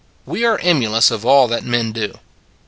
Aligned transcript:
"We 0.35 0.43
are 0.45 0.57
emulous 0.63 1.11
of 1.11 1.27
all 1.27 1.47
that 1.49 1.63
men 1.63 1.91
do. 1.91 2.15